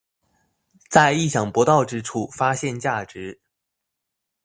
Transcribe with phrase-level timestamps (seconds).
[0.89, 3.39] 在意想不到之處發現價值